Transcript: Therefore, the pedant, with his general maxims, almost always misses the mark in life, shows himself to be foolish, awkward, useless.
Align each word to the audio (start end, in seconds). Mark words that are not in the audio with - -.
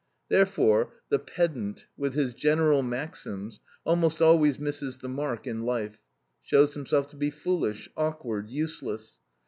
Therefore, 0.29 0.93
the 1.09 1.19
pedant, 1.19 1.85
with 1.95 2.15
his 2.15 2.33
general 2.33 2.81
maxims, 2.81 3.59
almost 3.83 4.19
always 4.19 4.57
misses 4.57 4.97
the 4.97 5.07
mark 5.07 5.45
in 5.45 5.61
life, 5.61 5.99
shows 6.41 6.73
himself 6.73 7.07
to 7.09 7.15
be 7.15 7.29
foolish, 7.29 7.87
awkward, 7.95 8.49
useless. 8.49 9.19